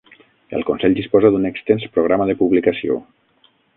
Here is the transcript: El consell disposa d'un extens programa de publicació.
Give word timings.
El 0.59 0.63
consell 0.69 0.95
disposa 0.99 1.31
d'un 1.35 1.45
extens 1.49 1.85
programa 1.99 2.27
de 2.31 2.37
publicació. 2.41 2.97